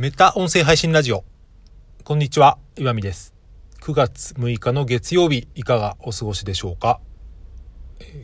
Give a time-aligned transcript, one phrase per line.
[0.00, 1.24] メタ音声配信ラジオ。
[2.04, 3.34] こんにちは、岩見です。
[3.82, 7.02] 9月6日の月曜日、いかがお過ごしでしょうか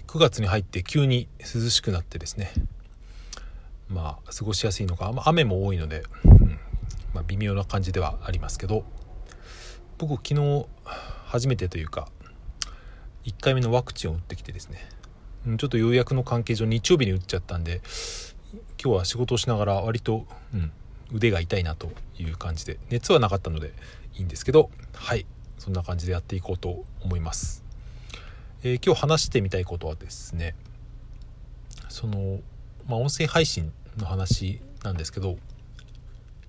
[0.07, 2.51] ？9月に入って急に涼しくなってですね。
[3.91, 6.59] まあ、過ごしやすいのか、まあ、雨も多いので、うん
[7.13, 8.87] まあ、微妙な感じではありますけど、
[9.99, 10.67] 僕昨日
[11.27, 12.09] 初めてというか、
[13.27, 14.89] 1回目のワクチンを打ってきてですね、
[15.47, 17.83] うんちょっと予約の関係上日曜日に打っちゃったんで、
[18.83, 20.73] 今日は仕事をしながら割と、うん、
[21.13, 23.73] 腕が痛いなという感じで熱はなかったので
[24.15, 25.27] いいんですけどはい
[25.59, 27.65] そんな感じでやっていこうと思います、
[28.63, 30.55] えー今日話してみたいことはですね
[31.89, 32.41] その、
[32.89, 35.39] まあ、音声配信の話なんですけど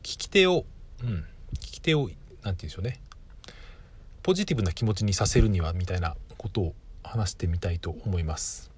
[0.04, 0.66] 聞き手を
[1.04, 3.00] うん聞き手を何て言うんでしょうね。
[4.24, 8.72] ポジティブな気持ちにさせるにはみたいなことを話してみたいと思います。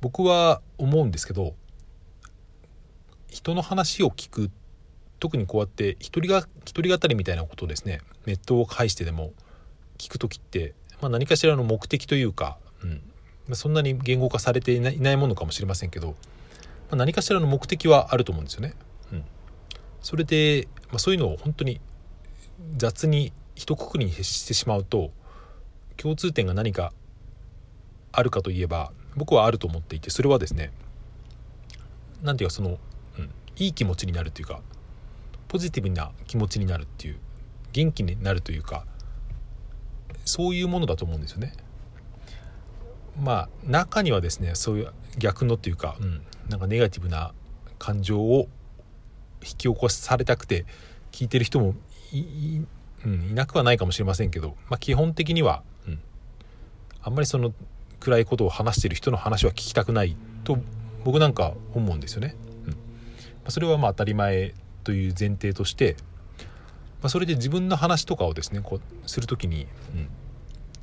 [0.00, 1.54] 僕は思うんですけど
[3.38, 4.50] 人の話を聞く。
[5.20, 9.32] 特にこうやって一人が一人語りみたいなことをですねネットを介してでも
[9.96, 12.90] 聞く時って、まあ、何かしらの目的というか、うん。
[12.90, 16.14] まあ、そんなに言語化されていないものかもしれませんけど、ま
[16.92, 18.74] あ、何かしらの目的はあると思うんですよね。
[19.12, 19.24] うん、
[20.02, 21.80] それで、まあ、そういうのを本当に
[22.76, 25.12] 雑に一括りにしてしまうと
[25.96, 26.92] 共通点が何か
[28.12, 30.70] あるかといえば僕はあると思っていてそれはですね
[32.22, 32.78] なんていうかその、
[33.58, 34.60] いい気持ちになるというか
[35.48, 37.16] ポジティブな気持ちになるっていう
[37.72, 38.84] 元気になるというか
[40.24, 41.54] そういうものだと思うんですよね。
[43.20, 47.32] まあ中にはですねそういう逆のっていうか、うん、なんかネガティブな
[47.78, 48.48] 感情を
[49.42, 50.66] 引き起こされたくて
[51.12, 51.74] 聞いてる人も
[52.12, 52.66] いい,、
[53.04, 56.00] うん、いなくはないかもしれませんけど、まあ、基本的には、うん、
[57.02, 57.52] あんまりその
[58.00, 60.58] 暗いことを話してる人の話は聞きたくないと
[61.04, 62.36] 僕なんか思うんですよね。
[63.50, 64.54] それはまあ当たり前
[64.84, 65.96] という前提として、
[67.02, 70.08] まあ、それで自分の話とかをですねこうする時に、うん、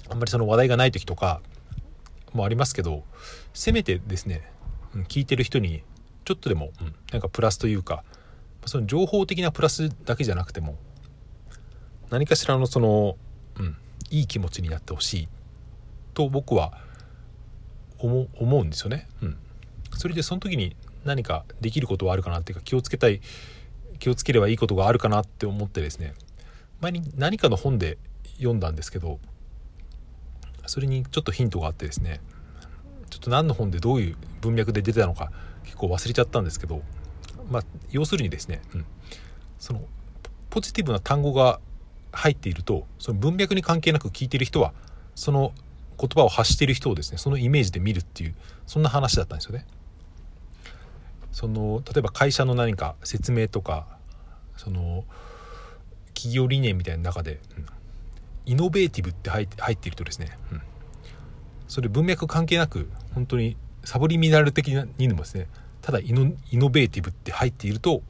[0.10, 1.42] あんまりその話題がない時とか
[2.34, 3.04] もありますけど
[3.54, 4.50] せめてですね、
[4.94, 5.84] うん、聞いてる人に
[6.26, 8.04] ちょっとでも、うん、なんかプラスというか
[8.66, 10.76] その情報的なプラスだけじゃなくても
[12.10, 13.18] 何かしらのその、
[13.60, 13.78] うん、
[14.10, 15.28] いい気持ちになってほしい
[16.14, 16.74] と僕は
[18.00, 19.08] 思思うんですよね。
[19.22, 19.38] うん、
[19.94, 23.22] それでその時に何かできることはあるかなっていうか気をつけたい
[24.00, 26.14] 気をつければいいことがあるかなって思ってですね
[26.82, 27.98] 前に何かの本で
[28.38, 29.20] 読んだんですけど
[30.66, 32.20] それにちょっとヒントがあってですね
[33.10, 35.32] ちょっと何の本でどういう文脈で出てたのか
[35.64, 36.82] 結構忘れちゃったんですけど
[37.50, 38.86] まあ要するにですね、うん、
[39.60, 39.82] その
[40.50, 41.60] ポジティブな単語が
[42.12, 44.74] 入っているとその文脈に関係なく聞いてる人は
[45.14, 45.54] その
[46.00, 48.36] 言葉を発している人をですねそのイメージで見るっていう
[48.66, 49.66] そんな話だったんですよね。
[51.36, 53.86] その例えば会社の何か説明とか
[54.56, 55.04] その
[56.14, 57.66] 企業理念みたいな中で、うん
[58.48, 60.62] イノベーティブって入って入っているとですね、うん
[61.68, 65.48] それ文脈関係なく本当にサブリミナル的にでもですね
[65.82, 68.04] ただイノイノベーティブって入っていると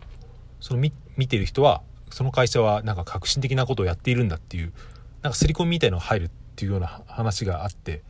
[0.59, 1.81] その見見てる人は
[2.12, 4.74] その会社はなんか革新的なことをやっているんだっていう
[5.22, 8.03] なんか刷り込みみたいのが入るっていうような話があって、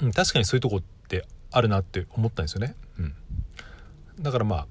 [0.00, 2.74] うん、確かにそういうとこってあるなって思ったんですよね。
[4.20, 4.66] だからま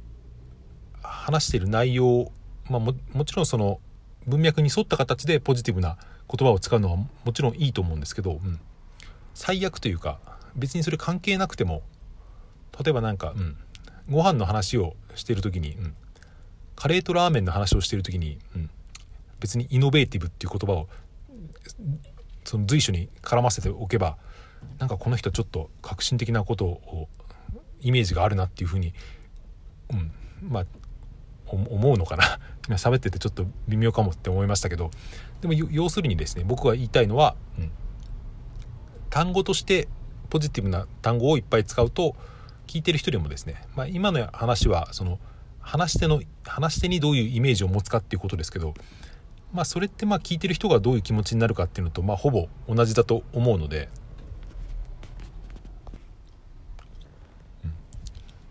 [1.03, 2.31] あ話している内容、
[2.69, 3.79] まあ、ももちろんその
[4.27, 5.97] 文脈に沿った形でポジティブな
[6.29, 8.59] 言葉を使うのはもちろんいいと思うんですけど、うん、
[9.33, 10.19] 最悪というか
[10.55, 11.83] 別にそれ関係なくても
[12.83, 13.57] 例えばなんか、うん、
[14.09, 15.95] ご飯の話をしている時に、うん、
[16.75, 18.69] カレーとラーメンの話をしている時に、うん、
[19.39, 20.89] 別にイノベーティブっていう言葉を
[22.43, 24.17] その随所に絡ませておけば
[24.79, 27.07] なんかこの人ちょっと革新的なことを
[27.81, 28.93] イメージがあるなっていうふうに、
[29.91, 30.65] うん、まあ
[31.47, 32.39] 思うのかな。
[32.67, 34.91] 今喋っててちょっと微妙かもって思いましたけど。
[35.41, 37.71] でも要するにですね僕が言いたいのは、うん、
[39.09, 39.87] 単語として
[40.29, 42.15] ポジティブな単語をいっぱい使うと
[42.67, 45.19] 聞いてる人にもですね、まあ、今の話はその
[45.59, 48.73] 話し手の話し手にどういうイメージを持つかっていうことですけど
[49.53, 53.89] まあそれってまあ聞いてる人がどういう気持ちになるかっていうのとまあほぼ同じだと思うので、
[57.63, 57.75] うん、だ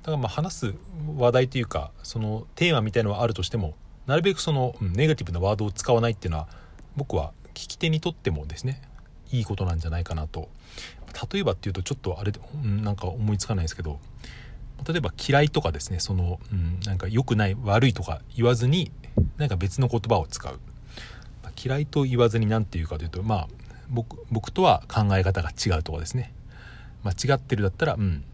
[0.07, 0.75] からまあ話す
[1.17, 3.75] 話題というかそのテーマみたいのはあるとしても
[4.07, 6.47] なるべくその、ネガティブなワードを使わないっていうのは
[6.95, 8.83] 僕は聞き手にとってもですね
[9.33, 10.49] いいことなんじゃないかなと。
[11.33, 14.01] 例えばっていうとちょっとあれ、うん、なんか思いつかないですけど
[14.87, 18.91] 例えば嫌いとかですねその、うん、なんか良くない悪いとか言わずに
[19.37, 20.59] なんか別の言葉を使う。
[21.57, 23.49] 嫌いと言わずに何て言うかというとまあ
[23.89, 26.33] 僕僕とは考え方が違うとかですね、
[27.05, 28.25] まあ、違ってるだったら、うん、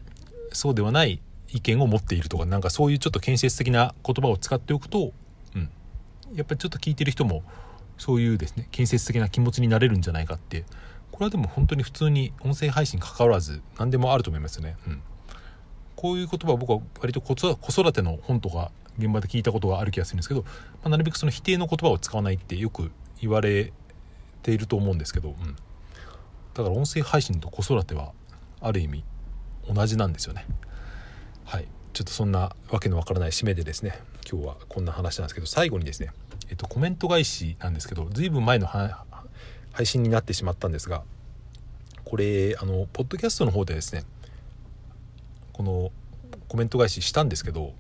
[0.52, 1.20] そうではない
[1.52, 5.12] 意見を持っているとかなんかそういうちょっと建設的な言葉を使っておくと、
[5.54, 5.68] うん、
[6.34, 7.42] やっぱりちょっと聞いてる人も
[7.98, 10.64] そういうですね建設的な気持ちになれるんじゃないかって
[11.12, 14.76] これはでも本当に普通に音声配信関わらず何でもあると思いますね。
[14.86, 15.02] うん、
[15.96, 20.48] こういう言葉は僕は割と子育ての本とか現場で聞いたことがある気がするんですけど、ま
[20.84, 23.72] あ、なるべくその否定の言葉を使わないってよく言われ
[24.42, 25.56] ていると思うんですけど、うん、
[26.54, 28.12] だから音声配信と子育ては
[28.60, 29.04] ある意味
[29.72, 30.46] 同じなんですよね。
[31.50, 31.66] はい。
[31.92, 33.98] ちょっとそんなわけのわからない締めでですね
[34.30, 36.10] 今日はこんな話なんですけど最後にですね、
[36.48, 41.02] えっと、コメント返しなんですけど随分前の配信になってしまったんですが
[42.04, 44.04] これあのポッドキャストの方でですね
[45.52, 45.90] この
[46.46, 47.74] コメント返ししたんですけど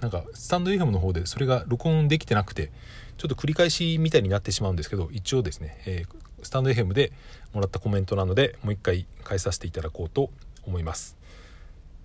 [0.00, 2.72] なんかスタンド FM の方でそれが録音できてなくて
[3.18, 7.12] ちょっと繰り返しみたいになってしまうんですけど一応ですね、えー、スタンド FM で
[7.52, 10.30] もらったコメントなのでもう一回返させていただこうと
[10.64, 11.20] 思います。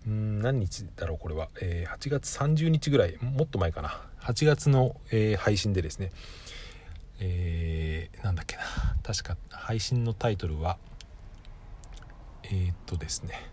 [0.08, 4.02] うん何日だろうこれは、えー、8月30日ぐらいもっと前かな。
[4.22, 6.12] 8月の、えー、配信でですね。
[7.20, 8.64] えー、なんだっけな。
[9.04, 10.78] 確か配信のタイトルは
[12.44, 13.50] えー、っとですね。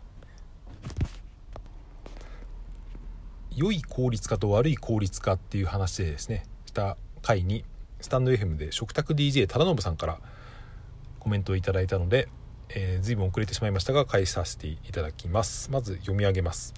[3.54, 7.64] 良い効率化と悪い効率化っていう話でですねした回に
[8.00, 10.20] スタンド FM で食卓 DJ 忠信さんから
[11.18, 12.28] コメントをいただいたので、
[12.74, 15.70] えー、随分遅れてしまいましたが返させていただきます。
[15.70, 16.74] まず読み上げます。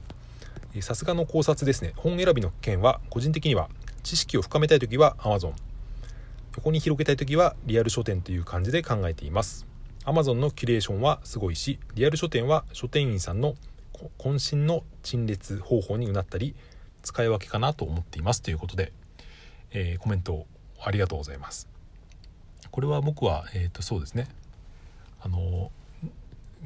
[0.80, 1.92] さすがの考察ですね。
[1.96, 3.68] 本選びの件は個人的には
[4.02, 5.52] 知識を深めたい時は Amazon
[6.56, 9.66] 横に広げたい時はリアル書店という感じで考えています。
[10.04, 13.54] Amazon のキュレーションはすごいしリアル書店は書店員さんの
[14.18, 16.54] 渾身の陳列方法にうなったり
[17.02, 18.42] 使い分けかなと思っています。
[18.42, 18.92] ということで、
[19.70, 20.46] えー、コメント
[20.82, 21.68] ありがとうございます。
[22.70, 24.28] これは僕は、えー、とそうですね。
[25.20, 25.70] あの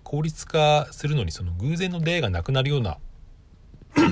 [0.05, 2.99] 効率化するのにその偶然の出会いがなくなるような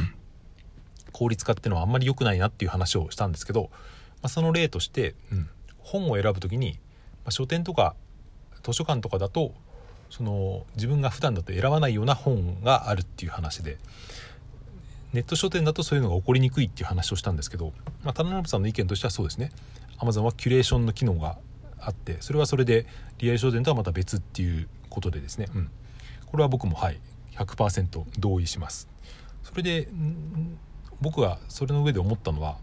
[1.12, 3.78] 効率化っていうのはあんまり良くないなっていう話をしたんですけど、ま
[4.22, 5.48] あ、その例として、うん、
[5.78, 6.78] 本を選ぶ時に、
[7.24, 7.94] まあ、書店とか
[8.62, 9.54] 図書館とかだと
[10.10, 13.78] その自分が普段だと選ばないような本があるっていう話で
[15.12, 17.72] ネット書店だとそういうのが起こりにくいっていう話をしたんですけど、
[18.04, 19.50] まあ、田辺さんの意見としてはそうですね。
[19.98, 21.38] Amazon はキュレーションの機能が
[21.80, 22.86] あってそれはそれで
[23.18, 25.70] リアル書店とはまた別っていうことでですね、うん、
[26.24, 26.98] これは僕もはい。
[27.36, 28.88] 100%同意します。
[29.42, 29.88] それで
[31.02, 32.56] 僕がそれの上で思ったのは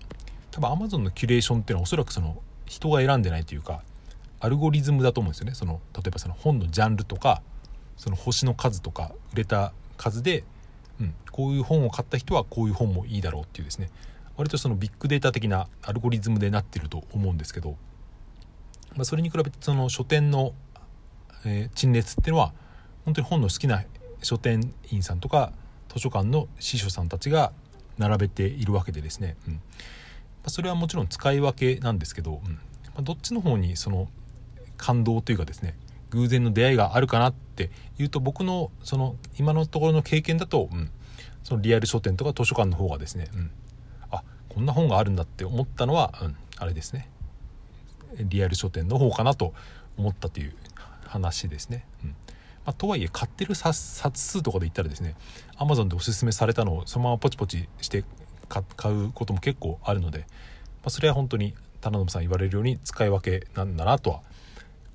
[0.49, 3.83] 多分 Amazon のキュレーションっていうのはおそらくその人が選んでないというか
[4.39, 5.53] アルゴリズムだと思うんですよね。
[5.53, 7.43] その例えばその本のジャンルとか
[7.97, 10.43] その星の数とか売れた数で、
[10.99, 13.89] うん、こういう本を買った人はこういう本もいいだろうっていうですね。
[14.35, 17.77] 割とそのビッグデータ的なアルゴリズムでなってると思うんですけど、
[18.95, 20.53] まあ、それに比べてその書店の、
[21.45, 22.53] えー、陳列っていうのは
[23.05, 23.83] 本当に本の好きな
[24.21, 25.51] 書店員さんとか
[25.93, 27.51] 図書館の司書さんたちが
[27.97, 29.61] 並べているわけでですね、うん。
[30.43, 32.59] ま、それはもちろん使い分けなんですけど、うん。
[32.95, 34.07] ま、どっちの方にその
[34.77, 35.77] 感動というかですね
[36.09, 40.89] 偶然の出会いがあるかなっていうと僕のその今のところの経験だと、うん、
[41.43, 43.51] そのリアル書店とか図書館の方がですね、うん、
[44.11, 47.09] あこんな本があるんだって思ったのは、うん、あれですね。
[48.15, 49.53] リアル書店の方かなと
[49.97, 50.53] 思ったという
[51.13, 51.85] 話ですね。
[52.03, 52.15] うん
[52.65, 55.15] まあ、とはいえ買ってる冊数とかで言ったらですね
[55.57, 58.05] Amazon でおすすめされたのをそのままポチポチして
[58.47, 60.25] 買うことも結構あるので、ま
[60.85, 64.21] あ、それは本当に田辺さん言われるように使い分けなんだなとは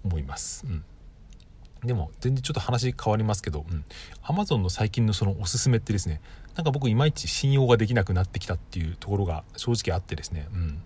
[0.04, 0.64] 思います。
[0.66, 0.84] うん
[1.84, 3.84] でも全然ちょっと話変わりますけど、うん、
[4.24, 6.20] Amazon の最近のそのおすすめってですね
[6.56, 10.82] なんか僕いまいち信用ができなくなってきたっていうところが正直あってですね、うん、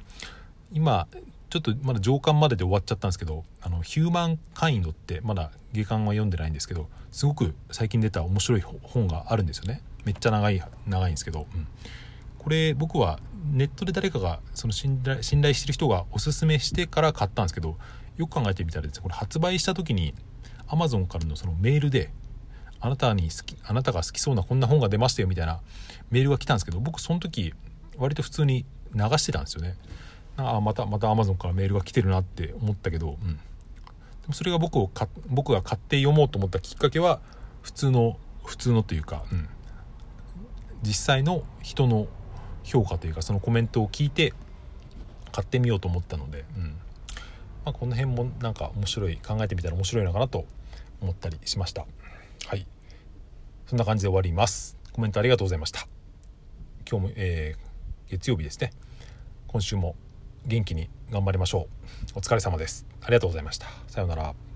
[0.71, 1.07] 今
[1.53, 9.83] ちょっとまだ上巻までで終わっちゃったんですけどあのヒューマンカインドってまだ下巻は読んでないんですけどすごく最近出た面白い本があるんですよね。
[10.07, 11.67] めっちゃ長い長いんですけど、うん、
[12.39, 13.21] これ僕は
[13.53, 17.77] ネットで誰かがその信頼信頼してる人がおすすめしてから買ったんですけど
[18.17, 20.15] よく考えてみたらですねこれ発売した時に
[20.69, 22.13] Amazon からのそのメールで
[22.81, 25.61] あなたに好きあなたが好きそうなこんな本が出ましたよみたいな
[26.11, 27.53] メールが来たんですけど僕その時
[27.99, 29.77] 割と普通に流してたんですよね。
[30.37, 33.41] ああまたまた Amazon からメールが来てるなって思ったけど、うん、で
[34.29, 37.21] もそれが僕をか僕が買って読もうと思ったきっかけは
[37.61, 39.49] 普通の普通のというか、うん、
[40.83, 42.07] 実際の人の
[42.65, 44.33] 評価というかそのコメントを聞いて
[45.33, 46.65] 買ってみようと思ったので、うん。
[47.65, 50.45] まあ、この辺もなんか面白い考えてみたら面白いのかなと
[51.01, 51.87] 思ったりしました。
[52.47, 52.67] はい。
[53.67, 54.77] そんな感じで終わります。
[54.93, 55.89] コメントありがとうございました。
[56.89, 58.73] 今日も、えー、月曜日ですね。
[59.47, 59.97] 今週も
[60.47, 61.69] 元気に頑張りましょ
[62.15, 62.19] う。
[62.19, 62.87] お疲れ様です。
[63.03, 63.67] ありがとうございました。
[63.89, 64.52] さようなら。